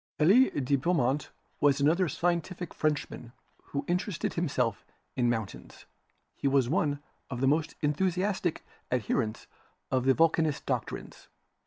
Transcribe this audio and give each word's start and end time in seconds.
Elie 0.19 0.49
de 0.49 0.77
Beaumont 0.77 1.29
was 1.59 1.79
another 1.79 2.09
scientific 2.09 2.73
Frenchman 2.73 3.33
who 3.65 3.85
interested 3.87 4.33
himself 4.33 4.83
in 5.15 5.29
mountains. 5.29 5.85
He 6.35 6.47
was 6.47 6.67
one 6.67 7.03
of 7.29 7.39
the 7.39 7.45
most 7.47 7.75
enthusiastic 7.81 8.65
adherents 8.91 9.45
of 9.91 10.05
the 10.05 10.15
Vulcanist 10.15 10.65
doctrines. 10.65 11.27